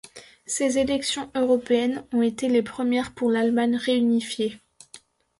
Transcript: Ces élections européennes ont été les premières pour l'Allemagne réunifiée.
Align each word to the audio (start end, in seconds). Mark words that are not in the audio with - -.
Ces 0.47 0.79
élections 0.79 1.29
européennes 1.35 2.03
ont 2.11 2.23
été 2.23 2.47
les 2.49 2.63
premières 2.63 3.11
pour 3.13 3.29
l'Allemagne 3.29 3.75
réunifiée. 3.75 4.59